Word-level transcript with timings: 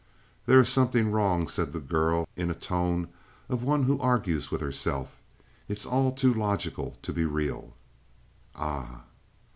"There 0.47 0.59
is 0.59 0.67
something 0.67 1.11
wrong," 1.11 1.47
said 1.47 1.73
the 1.73 1.79
girl, 1.79 2.27
in 2.35 2.49
a 2.49 2.55
tone 2.55 3.09
of 3.49 3.63
one 3.63 3.83
who 3.83 3.99
argues 3.99 4.49
with 4.49 4.59
herself. 4.59 5.15
"It's 5.69 5.85
all 5.85 6.11
too 6.11 6.33
logical 6.33 6.97
to 7.03 7.13
be 7.13 7.23
real." 7.25 7.75
"Ah?" 8.55 9.03